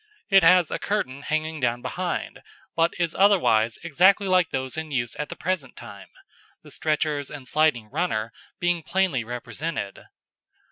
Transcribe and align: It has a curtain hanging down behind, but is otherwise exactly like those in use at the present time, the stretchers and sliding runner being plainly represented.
It 0.31 0.41
has 0.41 0.71
a 0.71 0.79
curtain 0.79 1.21
hanging 1.21 1.59
down 1.59 1.83
behind, 1.83 2.41
but 2.75 2.91
is 2.97 3.13
otherwise 3.13 3.77
exactly 3.83 4.27
like 4.27 4.49
those 4.49 4.75
in 4.75 4.89
use 4.89 5.15
at 5.19 5.29
the 5.29 5.35
present 5.35 5.75
time, 5.75 6.07
the 6.63 6.71
stretchers 6.71 7.29
and 7.29 7.47
sliding 7.47 7.87
runner 7.87 8.33
being 8.59 8.81
plainly 8.81 9.23
represented. 9.23 10.05